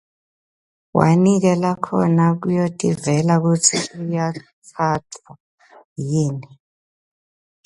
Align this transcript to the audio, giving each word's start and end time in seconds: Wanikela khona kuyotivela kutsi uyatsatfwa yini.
Wanikela 0.97 1.71
khona 1.83 2.25
kuyotivela 2.41 3.35
kutsi 3.43 3.77
uyatsatfwa 4.01 5.31
yini. 6.09 6.49